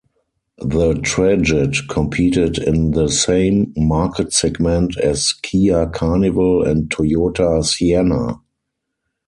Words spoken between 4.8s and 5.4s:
as